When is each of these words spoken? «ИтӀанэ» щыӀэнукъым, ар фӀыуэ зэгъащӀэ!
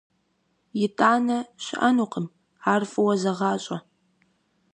«ИтӀанэ» 0.85 1.39
щыӀэнукъым, 1.63 2.27
ар 2.71 2.81
фӀыуэ 2.91 3.15
зэгъащӀэ! 3.21 3.77